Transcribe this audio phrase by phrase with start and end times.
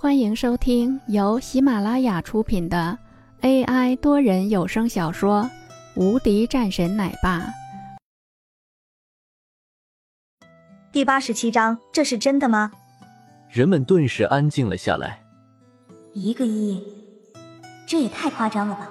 [0.00, 2.96] 欢迎收听由喜马拉雅出品的
[3.40, 5.42] AI 多人有声小说
[6.00, 7.40] 《无敌战神奶爸》
[10.92, 12.70] 第八十七章，这是真的吗？
[13.50, 15.20] 人们顿时安静了下来。
[16.12, 16.80] 一个亿，
[17.84, 18.88] 这也太夸张了吧！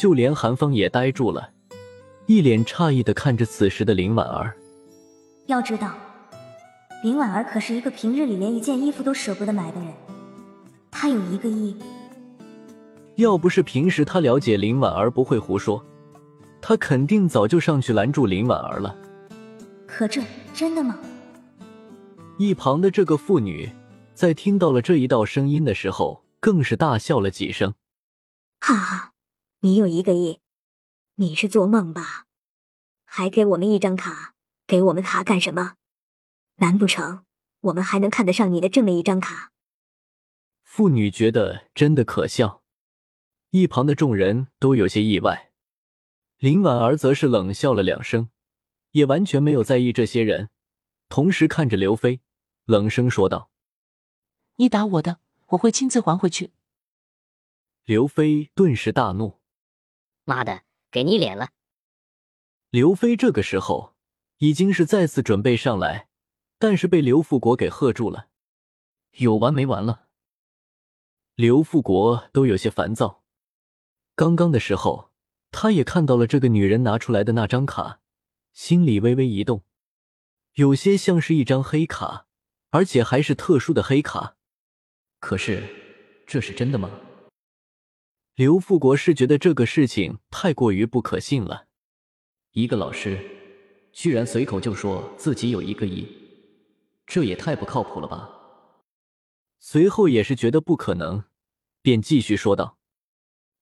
[0.00, 1.50] 就连韩风也呆住了，
[2.26, 4.54] 一脸诧异的看着此时的林婉儿。
[5.46, 5.92] 要知道。
[7.04, 9.92] 林婉儿可是一个平日里连一件衣服都舍不得买的人，
[10.90, 11.76] 她有一个亿。
[13.16, 15.84] 要不是平时他了解林婉儿不会胡说，
[16.62, 18.96] 他肯定早就上去拦住林婉儿了。
[19.86, 20.22] 可这
[20.54, 20.98] 真的吗？
[22.38, 23.70] 一旁的这个妇女
[24.14, 27.74] 在听到了这一道声音的时候，更是大笑了几声。
[28.60, 29.12] 哈哈，
[29.60, 30.38] 你有一个亿，
[31.16, 32.24] 你是做梦吧？
[33.04, 34.32] 还给我们一张卡，
[34.66, 35.74] 给我们卡干什么？
[36.56, 37.24] 难不成
[37.60, 39.52] 我们还能看得上你的这么一张卡？
[40.62, 42.62] 妇女觉得真的可笑，
[43.50, 45.52] 一旁的众人都有些意外。
[46.38, 48.28] 林婉儿则是冷笑了两声，
[48.90, 50.50] 也完全没有在意这些人，
[51.08, 52.20] 同时看着刘飞，
[52.64, 53.50] 冷声说道
[54.56, 56.52] ：“你打我的，我会亲自还回去。”
[57.84, 59.40] 刘飞顿时大怒
[60.24, 61.50] ：“妈的，给你脸了！”
[62.70, 63.94] 刘飞这个时候
[64.38, 66.08] 已经是再次准备上来。
[66.58, 68.28] 但是被刘富国给喝住了，
[69.18, 70.08] 有完没完了？
[71.34, 73.24] 刘富国都有些烦躁。
[74.14, 75.10] 刚刚的时候，
[75.50, 78.00] 他也看到了这个女人拿出来的那张卡，
[78.52, 79.64] 心里微微一动，
[80.54, 82.26] 有些像是一张黑卡，
[82.70, 84.36] 而且还是特殊的黑卡。
[85.18, 85.62] 可是，
[86.26, 87.00] 这是真的吗？
[88.36, 91.66] 刘富国是觉得这个事情太过于不可信了。
[92.52, 93.18] 一个老师，
[93.92, 96.23] 居然随口就说自己有一个亿。
[97.06, 98.30] 这也太不靠谱了吧！
[99.60, 101.24] 随后也是觉得不可能，
[101.80, 102.78] 便继续说道：“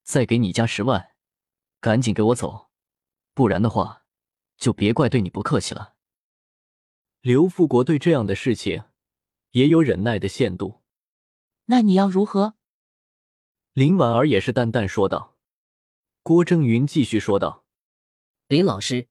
[0.02, 1.14] 再给你加十万，
[1.80, 2.70] 赶紧给我走，
[3.34, 4.04] 不然的话，
[4.56, 5.94] 就别怪对你不客气了。”
[7.20, 8.84] 刘富国对这样的事情
[9.52, 10.82] 也有忍耐的限度。
[11.66, 12.54] 那你要如何？
[13.72, 15.36] 林婉儿也是淡淡说道。
[16.25, 17.64] 郭正云继续说道
[18.48, 19.08] ：“林老师，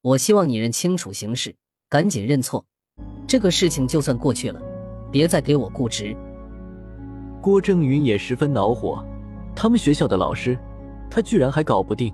[0.00, 1.56] 我希望你认清楚形势，
[1.88, 2.66] 赶紧认错。”
[3.26, 4.60] 这个事情就算过去了，
[5.10, 6.14] 别再给我固执。
[7.40, 9.04] 郭正云也十分恼火，
[9.54, 10.58] 他们学校的老师，
[11.10, 12.12] 他居然还搞不定，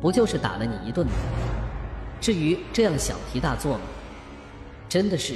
[0.00, 1.12] 不就是打了你一顿吗？
[2.20, 3.80] 至于这样小题大做吗？
[4.88, 5.34] 真的是，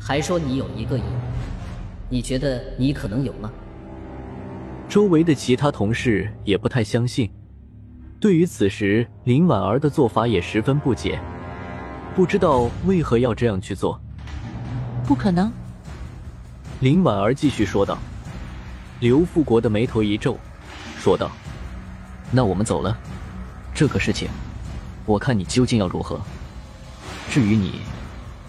[0.00, 1.02] 还说你有一个亿，
[2.08, 3.50] 你觉得你可能有吗？
[4.88, 7.30] 周围的其他同事也不太相信，
[8.20, 11.18] 对于此时林婉儿的做法也十分不解。
[12.14, 13.98] 不知道为何要这样去做？
[15.06, 15.50] 不可能。
[16.80, 17.96] 林婉儿继续说道。
[19.00, 20.38] 刘富国的眉头一皱，
[20.98, 21.30] 说道
[22.30, 22.96] ：“那我们走了。
[23.74, 24.28] 这个事情，
[25.06, 26.20] 我看你究竟要如何？
[27.30, 27.80] 至于你，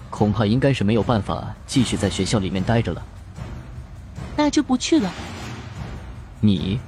[0.09, 3.01] 恐怕应该是没有办法继续在学校里面待着了。
[4.35, 5.09] 那就不去了。
[6.41, 6.79] 你，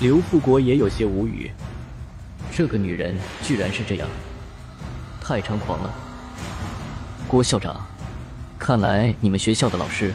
[0.00, 1.50] 刘富国也有些无语。
[2.52, 4.08] 这个女人居然是这样。
[5.28, 5.92] 太猖狂了，
[7.26, 7.84] 郭校长，
[8.60, 10.14] 看来你们学校的老师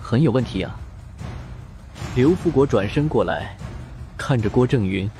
[0.00, 0.78] 很有问题啊。
[2.14, 3.58] 刘富国转身过来，
[4.16, 5.10] 看着郭正云，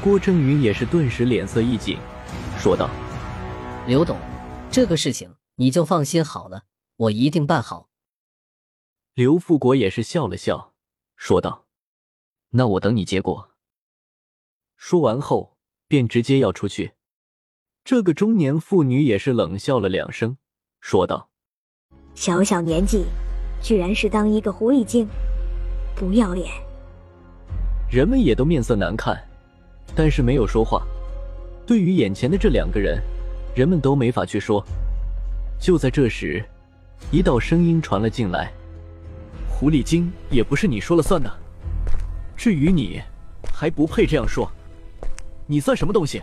[0.00, 1.98] 郭正云也是顿时脸色一紧，
[2.56, 2.88] 说道
[3.88, 4.16] ：“刘董，
[4.70, 6.62] 这个事情你就放心好了，
[6.94, 7.88] 我一定办好。”
[9.14, 10.74] 刘富国也是笑了笑，
[11.16, 11.64] 说道
[12.50, 13.50] ：“那我等你结果。”
[14.78, 15.56] 说完后，
[15.88, 16.92] 便直接要出去。
[17.90, 20.36] 这个中年妇女也是冷笑了两声，
[20.78, 21.30] 说道
[22.14, 23.06] ：“小小年纪，
[23.62, 25.08] 居然是当一个狐狸精，
[25.96, 26.52] 不要脸！”
[27.90, 29.18] 人们也都面色难看，
[29.96, 30.86] 但是没有说话。
[31.66, 33.02] 对于眼前的这两个人，
[33.56, 34.62] 人们都没法去说。
[35.58, 36.44] 就在这时，
[37.10, 38.52] 一道声音传了进来
[39.48, 41.38] ：“狐狸精也不是你说了算的，
[42.36, 43.00] 至于你，
[43.50, 44.46] 还不配这样说。
[45.46, 46.22] 你算什么东西？”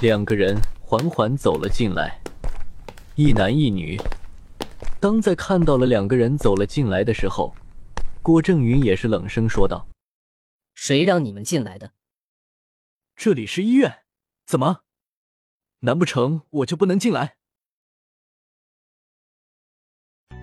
[0.00, 2.20] 两个人缓缓走了进来，
[3.16, 4.00] 一男一女。
[5.00, 7.52] 当在看到了两个人走了进来的时候，
[8.22, 9.88] 郭正云也是冷声说道
[10.76, 11.90] ：“谁让你们进来的？
[13.16, 14.04] 这里是医院，
[14.46, 14.82] 怎么？
[15.80, 17.34] 难不成我就不能进来？”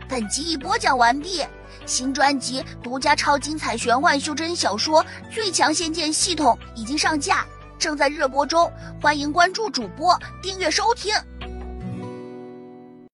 [0.10, 1.42] 本集已播讲完毕，
[1.86, 5.02] 新专辑独家超精彩玄幻修真小说
[5.34, 7.48] 《最强仙剑系统》已经上架。
[7.78, 11.14] 正在热播中，欢迎关注主播，订阅收听。